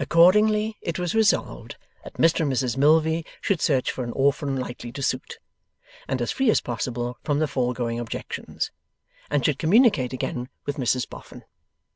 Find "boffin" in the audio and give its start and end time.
11.08-11.44